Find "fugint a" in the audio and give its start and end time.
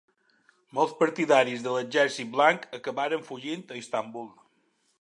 3.29-3.79